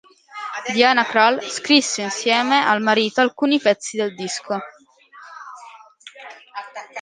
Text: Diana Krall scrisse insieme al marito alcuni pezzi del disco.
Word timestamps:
Diana 0.73 1.05
Krall 1.05 1.43
scrisse 1.47 1.99
insieme 2.01 2.65
al 2.65 2.81
marito 2.81 3.21
alcuni 3.21 3.59
pezzi 3.59 3.97
del 3.97 4.15
disco. 4.15 4.59